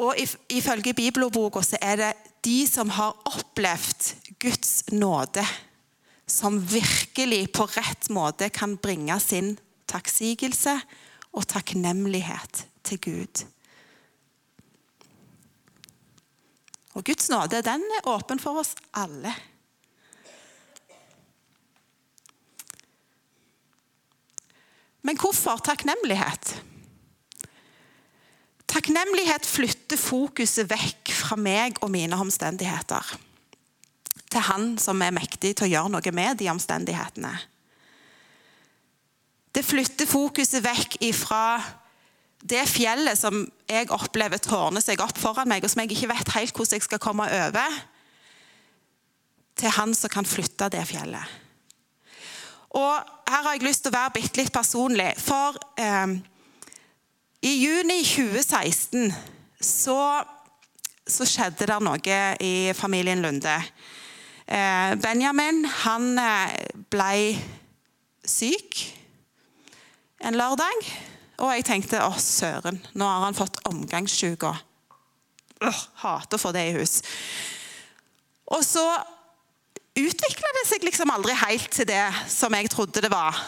[0.00, 0.16] Og
[0.48, 2.12] Ifølge bibelordboka så er det
[2.44, 5.44] de som har opplevd Guds nåde,
[6.30, 9.56] som virkelig på rett måte kan bringe sin
[9.90, 10.76] takksigelse
[11.34, 13.44] og takknemlighet til Gud.
[16.94, 19.32] Og Guds nåde den er åpen for oss alle.
[25.06, 26.58] Men hvorfor takknemlighet?
[28.70, 33.16] Takknemlighet flytter fokuset vekk fra meg og mine omstendigheter
[34.30, 37.32] til Han som er mektig til å gjøre noe med de omstendighetene.
[39.50, 41.58] Det flytter fokuset vekk ifra
[42.40, 46.34] det fjellet som jeg opplever tårner seg opp foran meg, og som jeg ikke vet
[46.36, 47.80] helt hvordan jeg skal komme over,
[49.60, 51.38] til Han som kan flytte det fjellet.
[52.78, 52.94] Og
[53.28, 55.10] her har jeg lyst til å være bitte litt personlig.
[55.20, 56.14] For eh,
[57.46, 59.10] i juni 2016
[59.60, 59.98] så,
[61.04, 63.58] så, skjedde det noe i familien Lunde.
[64.50, 66.56] Eh, Benjamin han eh,
[66.90, 67.36] ble
[68.26, 68.80] syk
[70.26, 70.88] en lørdag.
[71.40, 74.50] Og jeg tenkte å søren, nå har han fått omgangssjuke.
[75.62, 76.98] Øh, hater å få det i hus.
[78.50, 78.84] Og så
[80.00, 83.38] utvikla det seg liksom aldri helt til det som jeg trodde det var.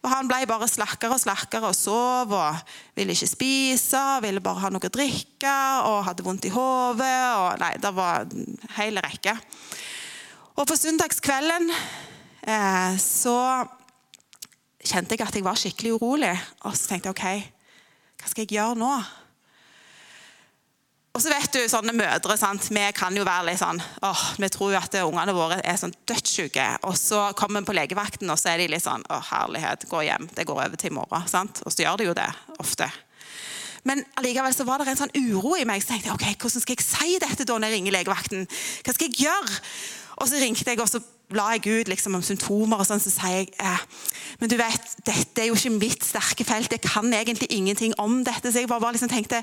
[0.00, 4.00] Og Han ble bare slakkere og slakkere og sov og ville ikke spise.
[4.24, 5.56] Ville bare ha noe å drikke
[5.90, 7.18] og hadde vondt i hodet.
[7.60, 9.34] Nei, det var en hel rekke.
[10.58, 13.36] Og på søndagskvelden eh, så
[14.80, 16.34] kjente jeg at jeg var skikkelig urolig.
[16.66, 17.50] Og så tenkte jeg OK,
[18.20, 18.92] hva skal jeg gjøre nå?
[21.10, 22.68] Og så vet du, sånne mødre, sant?
[22.70, 25.94] Vi kan jo være litt sånn åh, Vi tror jo at ungene våre er sånn
[26.06, 26.66] dødssyke.
[26.86, 30.04] Og så kommer vi på legevakten, og så er de litt sånn Å, herlighet, gå
[30.06, 30.30] hjem.
[30.36, 31.26] Det går over til i morgen.
[31.30, 31.64] sant?
[31.66, 32.28] Og så gjør det jo det
[32.62, 32.90] ofte.
[33.88, 35.82] Men allikevel så var det en sånn uro i meg.
[35.82, 38.46] Så tenkte jeg ok, hvordan skal jeg si dette da når jeg ringer legevakten?
[38.84, 39.60] Hva skal jeg gjøre?
[40.20, 41.00] Og så ringte jeg, og så
[41.34, 43.84] la jeg ut liksom, om symptomer, og sånn, så sier jeg eh,
[44.40, 46.72] men du vet, dette er jo ikke mitt sterke felt.
[46.72, 48.48] Jeg kan egentlig ingenting om dette.
[48.48, 49.42] Så jeg bare, bare liksom tenkte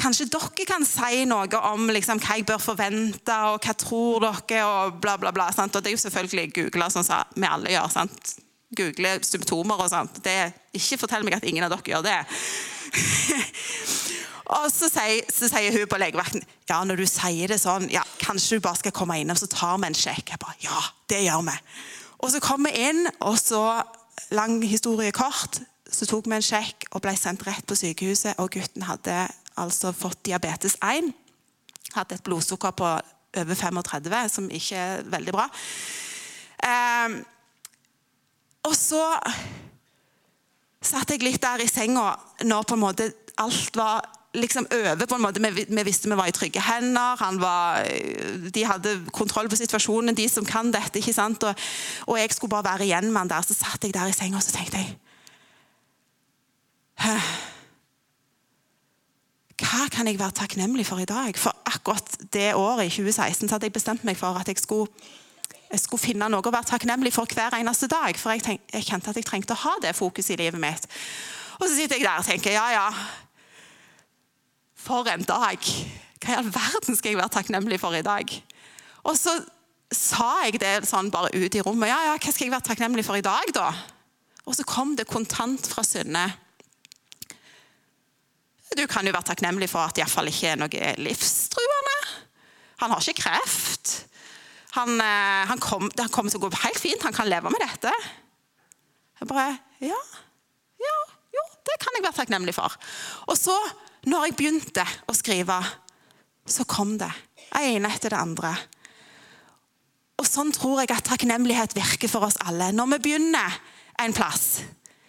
[0.00, 4.64] kanskje dere kan si noe om liksom, hva jeg bør forvente, og hva tror dere,
[4.66, 5.46] og bla, bla, bla.
[5.54, 5.76] Sant?
[5.76, 7.92] Og det er jo selvfølgelig googla, sånn som vi alle gjør.
[7.94, 8.34] sant?
[8.72, 10.22] Google symptomer og sånt.
[10.24, 10.36] Det,
[10.74, 12.18] ikke fortell meg at ingen av dere gjør det.
[14.50, 18.02] Og så sier, så sier, hun på legevakten ja, når du sier det sånn, ja,
[18.22, 20.32] kanskje du bare skal komme inn og så tar vi en sjekk.
[20.32, 20.78] Jeg bare, ja,
[21.12, 21.56] det gjør vi.
[22.22, 23.62] Og så kom vi inn, og så,
[24.32, 25.60] lang historie kort,
[25.92, 28.38] så tok vi en sjekk og ble sendt rett på sykehuset.
[28.40, 29.26] Og gutten hadde
[29.60, 31.12] altså fått diabetes 1.
[31.96, 32.88] Hadde et blodsukker på
[33.42, 35.48] over 35, som ikke er veldig bra.
[36.62, 37.18] Eh,
[38.68, 39.02] og så
[40.82, 42.12] satt jeg litt der i senga
[42.46, 43.08] når på en måte
[43.42, 45.06] alt var liksom over.
[45.06, 45.40] på en måte.
[45.40, 47.38] Vi, vi, visste vi var i trygge hender.
[47.40, 47.84] Var,
[48.54, 50.98] de hadde kontroll på situasjonen, de som kan dette.
[50.98, 51.42] ikke sant?
[51.42, 51.54] Og,
[52.06, 53.42] og jeg skulle bare være igjen med han der.
[53.46, 54.96] Så satt jeg der i senga og så tenkte jeg
[59.62, 61.36] Hva kan jeg være takknemlig for i dag?
[61.38, 64.90] For akkurat det året, i 2016, så hadde jeg bestemt meg for at jeg skulle,
[65.70, 68.16] jeg skulle finne noe å være takknemlig for hver eneste dag.
[68.18, 70.88] For jeg, tenk, jeg kjente at jeg trengte å ha det fokuset i livet mitt.
[71.60, 72.86] Og så sitter jeg der og tenker ja, ja,
[74.82, 75.72] for en dag!
[76.22, 78.30] Hva i all verden skal jeg være takknemlig for i dag?
[79.06, 79.34] Og så
[79.92, 81.90] sa jeg det sånn bare ut i rommet.
[81.90, 83.68] Ja, ja, hva skal jeg være takknemlig for i dag, da?
[84.46, 86.24] Og så kom det kontant fra Synne.
[88.72, 91.98] Du kan jo være takknemlig for at det iallfall ikke er noe livstruende.
[92.82, 93.92] Han har ikke kreft.
[94.78, 97.04] Han, eh, han, kommer til å gå helt fint.
[97.04, 97.92] Han kan leve med dette.
[99.20, 99.52] Jeg bare
[99.84, 100.00] Ja.
[100.82, 100.98] Ja,
[101.36, 102.74] jo, det kan jeg være takknemlig for.
[103.30, 103.54] Og så
[104.08, 105.58] når jeg begynte å skrive,
[106.48, 107.10] så kom det
[107.60, 108.50] ene etter det andre.
[110.18, 112.70] Og Sånn tror jeg at takknemlighet virker for oss alle.
[112.74, 113.56] Når vi begynner
[114.02, 114.62] en plass,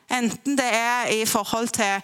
[0.10, 2.01] enten det er i forhold til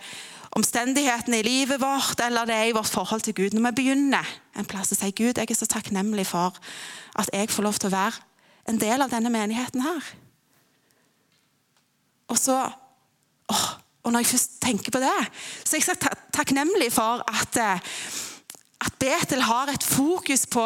[0.57, 3.53] omstendighetene i livet vårt, eller det er i vårt forhold til Gud.
[3.53, 6.57] Når vi begynner en plass og sier Gud, jeg er så takknemlig for
[7.19, 8.25] at jeg får lov til å være
[8.69, 10.09] en del av denne menigheten her.
[12.29, 12.57] Og så
[13.49, 13.69] åh,
[14.03, 15.17] og når jeg først tenker på det,
[15.63, 17.91] så er jeg så takknemlig for at, eh,
[18.85, 20.65] at Betel har et fokus på,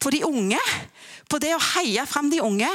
[0.00, 0.60] på, de unge.
[1.30, 2.70] På det å heie fram de unge.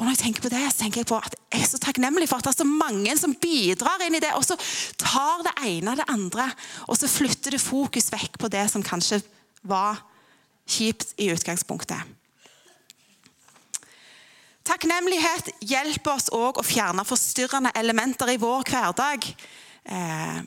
[0.00, 2.26] Og når jeg tenker på det, så tenker jeg på at jeg er så takknemlig
[2.28, 4.56] for at det er så mange som bidrar inn i det, og så
[4.98, 6.46] tar det ene og det andre,
[6.88, 9.20] og så flytter det fokus vekk på det som kanskje
[9.68, 10.00] var
[10.70, 12.00] kjipt i utgangspunktet.
[14.66, 19.24] Takknemlighet hjelper oss òg å fjerne forstyrrende elementer i vår hverdag.
[19.88, 20.40] Eh,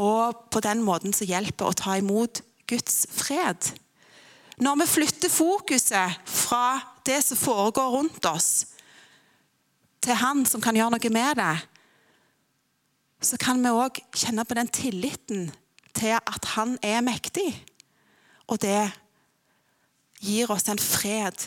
[0.00, 3.74] og på den måten så hjelper å ta imot Guds fred.
[4.62, 8.52] Når vi flytter fokuset fra det som foregår rundt oss,
[10.02, 11.52] til Han som kan gjøre noe med det,
[13.22, 15.44] så kan vi òg kjenne på den tilliten
[15.94, 17.52] til at Han er mektig.
[18.50, 18.90] Og det
[20.22, 21.46] gir oss en fred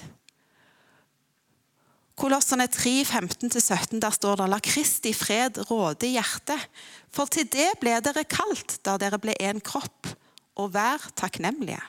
[2.15, 6.61] Kolossene 3, 15-17, der står det La Kristi fred råde i hjertet.
[7.11, 10.07] For til det ble dere kalt da dere ble en kropp,
[10.55, 11.81] og vær takknemlige.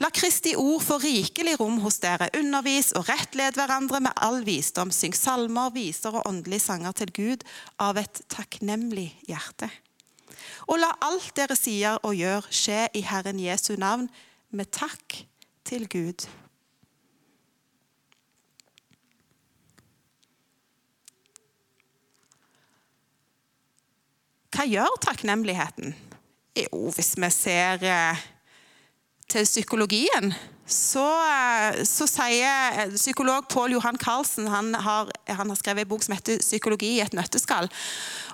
[0.00, 2.28] La Kristi ord få rikelig rom hos dere.
[2.36, 4.92] Undervis og rettled hverandre med all visdom.
[4.92, 7.44] Syng salmer, viser og åndelige sanger til Gud
[7.80, 9.70] av et takknemlig hjerte.
[10.72, 14.08] Og la alt dere sier og gjør, skje i Herren Jesu navn,
[14.52, 15.20] med takk
[15.68, 16.28] til Gud.
[24.56, 25.90] Hva gjør takknemligheten?
[26.56, 28.20] Jo, hvis vi ser eh,
[29.28, 30.30] til psykologien,
[30.64, 35.90] så, eh, så sier eh, psykolog Pål Johan Carlsen han har, han har, skrevet en
[35.90, 37.68] bok som heter 'Psykologi i et nøtteskall'.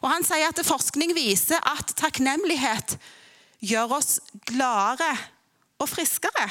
[0.03, 2.99] Og Han sier at forskning viser at takknemlighet
[3.59, 5.11] gjør oss gladere
[5.83, 6.47] og friskere.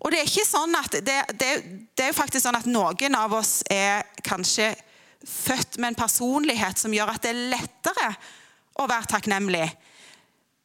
[0.00, 1.54] Og det er ikke sånn at det, det,
[1.94, 4.74] det er jo faktisk sånn at noen av oss er kanskje
[5.22, 8.14] født med en personlighet som gjør at det er lettere
[8.78, 9.66] å være takknemlig.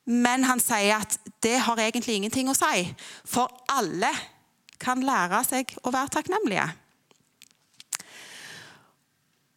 [0.06, 2.86] Men han sier at det har egentlig ingenting å si,
[3.26, 4.12] for alle
[4.82, 6.68] kan lære seg å være takknemlige.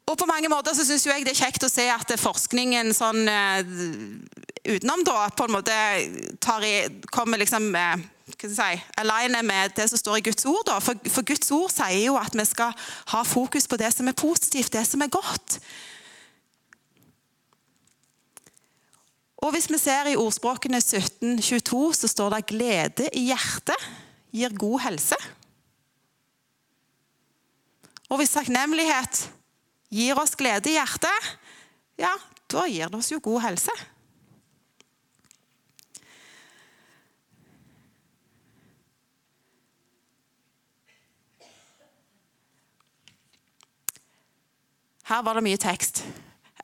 [0.08, 3.28] Og på mange måter så syns jeg det er kjekt å se at forskningen sånn
[3.28, 3.58] uh,
[4.64, 5.74] utenom da på en måte
[6.40, 6.76] tar i,
[7.12, 8.70] kommer liksom hva
[9.00, 10.64] aligner med det som står i Guds ord.
[10.68, 10.78] Da.
[10.84, 12.72] For, for Guds ord sier jo at vi skal
[13.12, 15.58] ha fokus på det som er positivt, det som er godt.
[19.38, 23.84] Og Hvis vi ser i ordspråkene 1722, så står det 'glede i hjertet
[24.34, 25.28] gir god helse'.
[28.08, 29.30] Og hvis takknemlighet
[29.92, 31.38] gir oss glede i hjertet,
[31.98, 32.14] ja,
[32.50, 33.70] da gir det oss jo god helse.
[45.08, 46.02] Her var det mye tekst.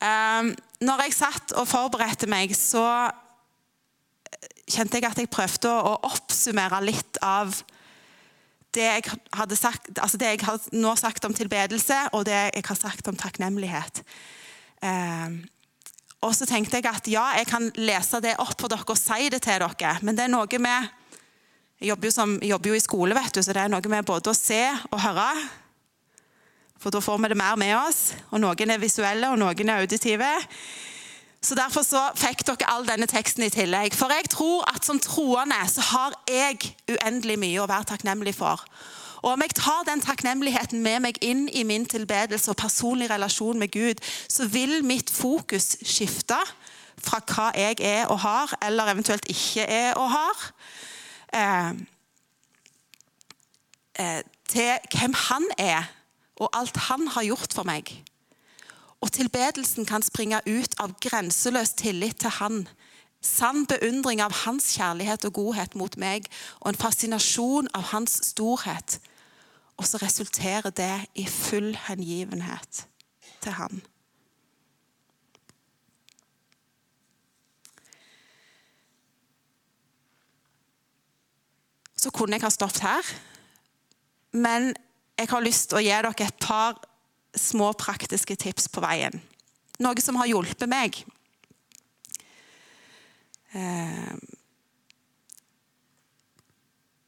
[0.04, 0.50] Um,
[0.84, 2.84] når jeg satt og forberedte meg, så
[4.70, 7.52] kjente jeg at jeg prøvde å oppsummere litt av
[8.74, 12.64] det jeg, hadde sagt, altså det jeg har nå sagt om tilbedelse, og det jeg
[12.66, 14.02] har sagt om takknemlighet.
[14.82, 15.36] Eh,
[16.24, 19.28] og så tenkte jeg at ja, jeg kan lese det opp for dere og si
[19.32, 20.92] det til dere, men det er noe med
[21.82, 24.06] Jeg jobber jo, som, jobber jo i skole, vet du, så det er noe med
[24.06, 25.26] både å se og høre
[26.84, 28.12] for da får vi det mer med oss.
[28.30, 30.32] Og Noen er visuelle, og noen er auditive.
[31.40, 33.96] Så Derfor så fikk dere all denne teksten i tillegg.
[33.96, 36.60] For jeg tror at som troende så har jeg
[36.92, 38.60] uendelig mye å være takknemlig for.
[39.22, 43.58] Og Om jeg tar den takknemligheten med meg inn i min tilbedelse og personlig relasjon
[43.58, 46.36] med Gud, så vil mitt fokus skifte
[47.00, 50.46] fra hva jeg er og har, eller eventuelt ikke er og har,
[51.32, 51.72] eh,
[54.04, 55.88] eh, til hvem han er
[56.36, 57.90] og alt han har gjort for meg.
[59.04, 62.62] Og tilbedelsen kan springe ut av grenseløs tillit til han.
[63.24, 66.28] Sann beundring av hans kjærlighet og godhet mot meg,
[66.60, 68.98] og en fascinasjon av hans storhet.
[69.76, 72.84] Og så resulterer det i full hengivenhet
[73.44, 73.82] til han.
[81.96, 83.12] Så kunne jeg ha stoppet her,
[84.32, 84.74] men
[85.18, 86.78] jeg har lyst til å gi dere et par
[87.34, 89.14] små praktiske tips på veien.
[89.82, 91.00] Noe som har hjulpet meg.
[93.54, 94.14] Eh,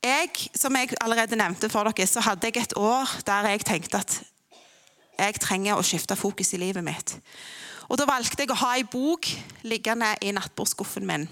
[0.07, 4.02] jeg, som jeg allerede nevnte for dere, så hadde jeg et år der jeg tenkte
[4.02, 4.18] at
[5.16, 7.16] jeg trenger å skifte fokus i livet mitt.
[7.88, 9.28] Og Da valgte jeg å ha ei bok
[9.66, 11.28] liggende i nattbordskuffen min.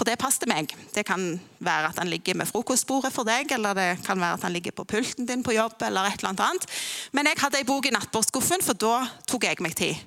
[0.00, 0.70] For det passet meg.
[0.94, 4.46] Det kan være at han ligger med frokostbordet for deg, eller det kan være at
[4.46, 5.74] han ligger på pulten din på jobb.
[5.84, 6.64] eller et eller annet.
[7.12, 8.94] Men jeg hadde ei bok i nattbordskuffen, for da
[9.28, 10.00] tok jeg meg tid.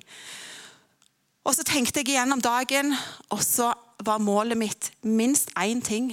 [1.44, 2.96] Og Så tenkte jeg igjennom dagen,
[3.30, 3.70] og så
[4.02, 6.10] var målet mitt minst én ting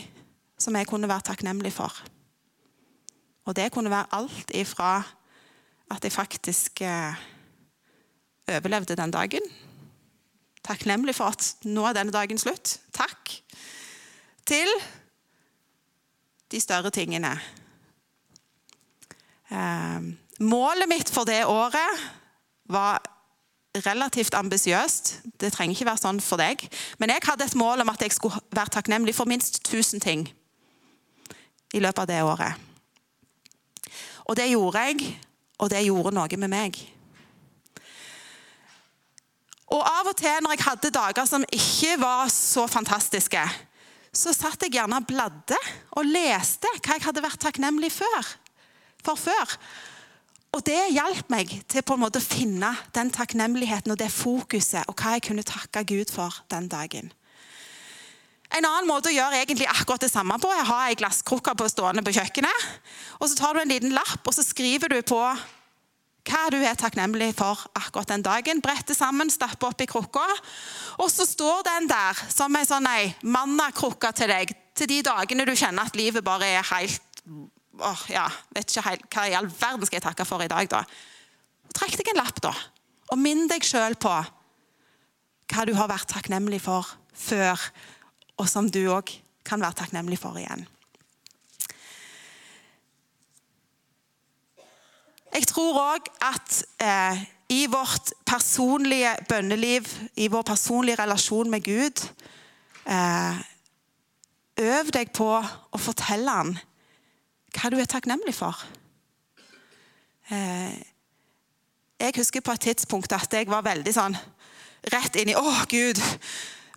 [0.60, 1.90] som jeg kunne være takknemlig for.
[3.46, 5.02] Og det kunne være alt ifra
[5.90, 7.16] at jeg faktisk eh,
[8.48, 9.42] overlevde den dagen.
[10.64, 12.78] Takknemlig for at nå er denne dagen slutt.
[12.94, 13.42] Takk
[14.48, 14.70] til
[16.52, 17.32] de større tingene.
[19.52, 22.04] Ehm, målet mitt for det året
[22.72, 23.02] var
[23.86, 25.22] relativt ambisiøst.
[25.40, 26.64] Det trenger ikke være sånn for deg.
[27.00, 30.28] Men jeg hadde et mål om at jeg skulle være takknemlig for minst 1000 ting
[31.74, 32.54] i løpet av det året.
[34.28, 35.20] Og det gjorde jeg,
[35.60, 36.80] og det gjorde noe med meg.
[39.72, 43.44] Og av og til når jeg hadde dager som ikke var så fantastiske,
[44.12, 45.58] så satt jeg gjerne og bladde
[45.96, 48.34] og leste hva jeg hadde vært takknemlig for,
[49.06, 49.56] for før.
[50.52, 54.84] Og det hjalp meg til på en måte å finne den takknemligheten og det fokuset
[54.92, 57.14] og hva jeg kunne takke Gud for den dagen.
[58.52, 61.54] En annen måte å gjøre egentlig akkurat det samme på er å ha ei glasskrukke
[61.56, 62.66] på stående på kjøkkenet.
[63.22, 65.22] og Så tar du en liten lapp og så skriver du på
[66.28, 68.62] hva du er takknemlig for akkurat den dagen.
[68.62, 70.26] Bretter sammen, stapper oppi krukka.
[71.02, 72.90] Og så står den der som en sånn
[73.24, 77.24] mannakrukke til deg til de dagene du kjenner at livet bare er helt
[77.82, 80.70] åh, ja, vet ikke helt, Hva i all verden skal jeg takke for i dag,
[80.72, 80.84] da?
[81.72, 82.52] Trekk deg en lapp, da.
[83.12, 84.12] Og minn deg sjøl på
[85.52, 87.60] hva du har vært takknemlig for før,
[88.40, 89.12] og som du òg
[89.48, 90.64] kan være takknemlig for igjen.
[95.32, 97.22] Jeg tror òg at eh,
[97.52, 102.04] i vårt personlige bønneliv, i vår personlige relasjon med Gud
[102.88, 103.40] eh,
[104.62, 106.52] Øv deg på å fortelle han
[107.56, 108.60] hva du er takknemlig for.
[110.30, 110.76] Eh,
[112.04, 114.16] jeg husker på et tidspunkt at jeg var veldig sånn
[114.92, 116.00] rett inn i Å, Gud!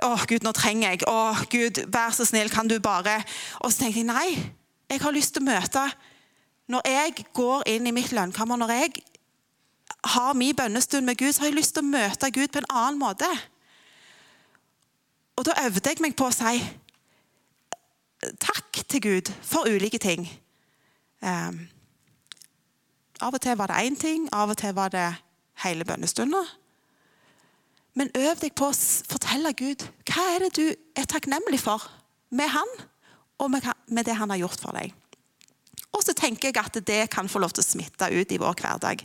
[0.05, 1.05] Å, Gud, nå trenger jeg.
[1.11, 3.21] Å, Gud, vær så snill, kan du bare
[3.63, 4.31] Og så tenkte jeg nei,
[4.91, 5.85] jeg har lyst til å møte
[6.69, 8.93] når jeg går inn i mitt lønnkammer, når jeg
[10.05, 12.71] har min bønnestund med Gud, så har jeg lyst til å møte Gud på en
[12.71, 13.29] annen måte.
[15.37, 16.61] Og da øvde jeg meg på å si
[18.41, 20.27] takk til Gud for ulike ting.
[21.21, 21.67] Um,
[23.21, 25.09] av og til var det én ting, av og til var det
[25.65, 26.49] hele bønnestunder.
[27.95, 28.77] Men øv deg på å
[29.11, 30.65] fortelle Gud hva er det du
[30.99, 31.85] er takknemlig for
[32.35, 32.71] med Han,
[33.39, 34.95] og med det Han har gjort for deg.
[35.95, 38.59] Og så tenker jeg at det kan få lov til å smitte ut i vår
[38.59, 39.05] hverdag.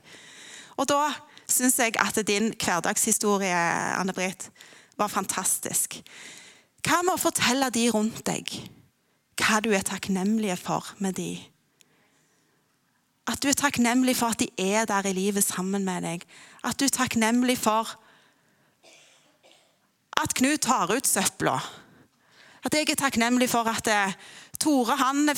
[0.79, 1.11] Og da
[1.49, 3.61] syns jeg at din hverdagshistorie,
[3.99, 4.49] Anne-Britt,
[4.99, 5.99] var fantastisk.
[6.83, 8.51] Hva med å fortelle de rundt deg
[9.39, 11.31] hva du er takknemlig for med de?
[13.29, 16.25] At du er takknemlig for at de er der i livet sammen med deg.
[16.65, 17.93] At du er takknemlig for
[20.19, 21.55] at Knut tar ut søpla.
[22.65, 24.17] At jeg er takknemlig for at eh,
[24.59, 25.29] Tore han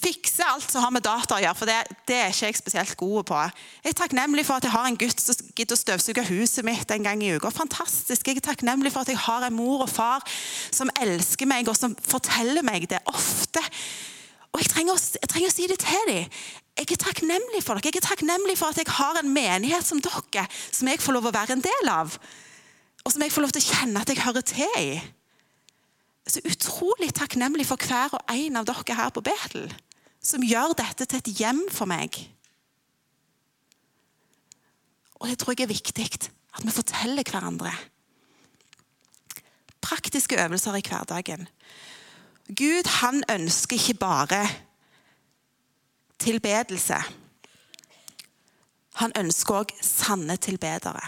[0.00, 1.78] fikser alt som har med data å gjøre, for det,
[2.08, 3.40] det, er ikke jeg spesielt god på.
[3.84, 6.94] Jeg er takknemlig for at jeg har en gutt som gidder å støvsuge huset mitt
[6.94, 7.52] en gang i uka.
[7.54, 8.28] Fantastisk.
[8.28, 10.24] Jeg er takknemlig for at jeg har en mor og far
[10.72, 13.62] som elsker meg, og som forteller meg det ofte.
[14.50, 16.40] Og jeg trenger, å, jeg trenger å si det til dem.
[16.80, 17.90] Jeg er takknemlig for dere.
[17.90, 21.28] Jeg er takknemlig for at jeg har en menighet som dere, som jeg får lov
[21.28, 22.16] å være en del av.
[23.04, 24.96] Og som jeg får lov til å kjenne at jeg hører til i.
[26.30, 29.68] Så utrolig takknemlig for hver og en av dere her på Betel
[30.20, 32.16] som gjør dette til et hjem for meg.
[35.20, 37.72] Og det tror jeg er viktig at vi forteller hverandre.
[39.80, 41.48] Praktiske øvelser i hverdagen.
[42.50, 44.42] Gud han ønsker ikke bare
[46.18, 46.98] tilbedelse.
[49.00, 51.04] Han ønsker òg sanne tilbedere.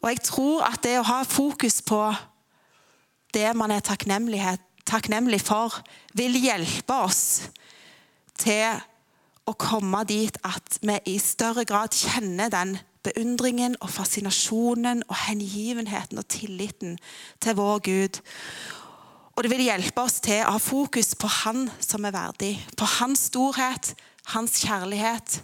[0.00, 2.00] Og jeg tror at det å ha fokus på
[3.34, 5.80] det man er takknemlighet takknemlig for,
[6.16, 7.50] vil hjelpe oss
[8.40, 8.80] til
[9.48, 16.20] å komme dit at vi i større grad kjenner den beundringen og fascinasjonen og hengivenheten
[16.20, 16.98] og tilliten
[17.40, 18.20] til vår Gud.
[19.36, 22.88] Og det vil hjelpe oss til å ha fokus på Han som er verdig, på
[22.98, 23.94] Hans storhet,
[24.34, 25.40] Hans kjærlighet,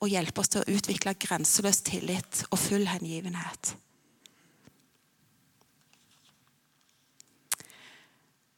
[0.00, 3.74] og hjelpe oss til å utvikle grenseløs tillit og full hengivenhet.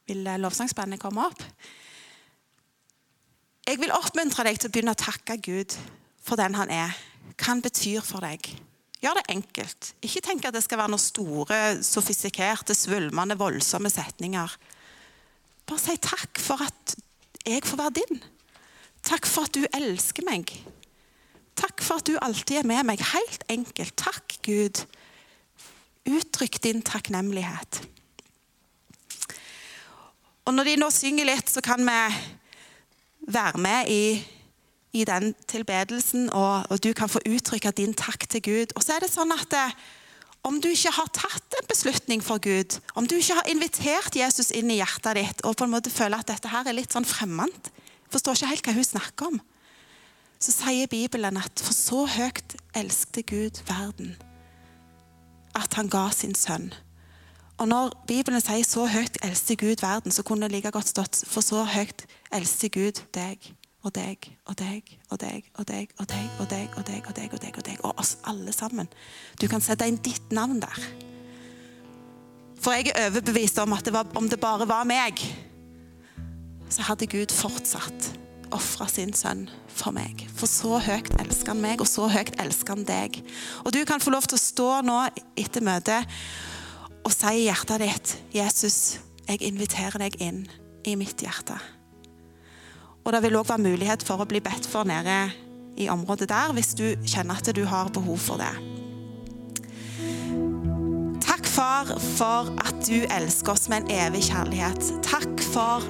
[0.07, 1.43] Vil lovsangsbandet komme opp?
[3.67, 5.75] Jeg vil oppmuntre deg til å begynne å takke Gud
[6.23, 6.95] for den han er.
[7.35, 8.47] Hva han betyr for deg.
[9.03, 9.91] Gjør det enkelt.
[10.01, 14.55] Ikke tenk at det skal være noen store, sofistikerte, svulmende, voldsomme setninger.
[15.67, 16.95] Bare si takk for at
[17.43, 18.23] jeg får være din.
[19.07, 20.49] Takk for at du elsker meg.
[21.57, 23.03] Takk for at du alltid er med meg.
[23.13, 23.95] Helt enkelt.
[23.99, 24.83] Takk, Gud.
[26.07, 27.83] Uttrykk din takknemlighet.
[30.47, 31.99] Og når de nå synger litt, så kan vi
[33.27, 34.03] være med i,
[34.95, 38.75] i den tilbedelsen, og, og, du kan få uttrykke din takk til Gud.
[38.79, 39.81] Og så er det sånn at det, eh,
[40.47, 44.53] om du ikke har tatt en beslutning for Gud, om du ikke har invitert Jesus
[44.55, 47.07] inn i hjertet ditt og på en måte føler at dette her er litt sånn
[47.07, 47.67] fremmed,
[48.13, 49.41] forstår ikke helt hva hun snakker om,
[50.39, 54.15] så sier Bibelen at for så høyt elskte Gud verden
[55.57, 56.69] at han ga sin sønn
[57.57, 61.23] og når Bibelen sier 'så høyt eldste Gud verden', så kunne det like godt stått
[61.27, 63.53] 'for så høyt eldste Gud deg'
[63.83, 67.15] og deg og deg og deg og deg og deg og deg og deg og
[67.15, 68.87] deg og deg og deg og oss alle sammen.
[69.41, 70.79] Du kan sette inn ditt navn der.
[72.59, 75.21] For jeg er overbevist om at det var, om det bare var meg,
[76.69, 78.11] så hadde Gud fortsatt
[78.51, 80.25] ofra sin sønn for meg.
[80.35, 83.21] For så høyt elsker han meg, og så høyt elsker han deg.
[83.65, 84.99] Og du kan få lov til å stå nå
[85.37, 86.17] etter møtet
[87.05, 90.47] og si i hjertet ditt 'Jesus, jeg inviterer deg inn
[90.85, 91.59] i mitt hjerte'.
[93.05, 95.31] Og Det vil òg være mulighet for å bli bedt for nede
[95.77, 98.51] i området der, hvis du kjenner at du har behov for det.
[101.23, 101.85] Takk, far,
[102.17, 104.91] for at du elsker oss med en evig kjærlighet.
[105.03, 105.85] Takk for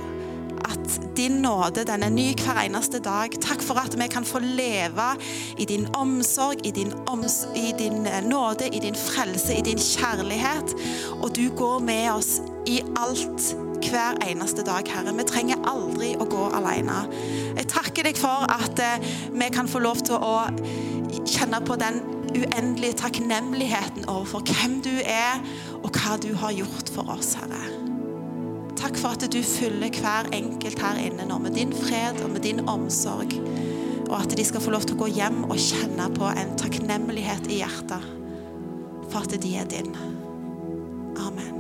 [0.66, 3.34] at din nåde den er ny hver eneste dag.
[3.42, 5.10] Takk for at vi kan få leve
[5.58, 9.78] i din omsorg, i din, oms i din eh, nåde, i din frelse, i din
[9.78, 10.76] kjærlighet.
[11.22, 12.38] Og du går med oss
[12.68, 13.56] i alt
[13.88, 15.14] hver eneste dag, Herre.
[15.16, 17.06] Vi trenger aldri å gå alene.
[17.58, 20.48] Jeg takker deg for at eh, vi kan få lov til å
[21.28, 22.02] kjenne på den
[22.38, 25.42] uendelige takknemligheten overfor hvem du er,
[25.84, 27.77] og hva du har gjort for oss, Herre.
[28.88, 32.46] Takk for at du fyller hver enkelt her inne nå med din fred og med
[32.46, 33.36] din omsorg.
[34.08, 37.52] Og at de skal få lov til å gå hjem og kjenne på en takknemlighet
[37.52, 38.08] i hjertet
[39.12, 39.92] for at de er din.
[41.20, 41.57] Amen.